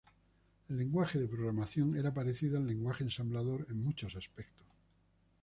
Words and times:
El 0.67 0.77
lenguaje 0.77 1.19
de 1.19 1.27
programación 1.27 1.95
era 1.95 2.11
parecido 2.11 2.57
al 2.57 2.65
lenguaje 2.65 3.03
ensamblador 3.03 3.67
en 3.69 3.83
muchos 3.83 4.15
aspectos. 4.15 4.65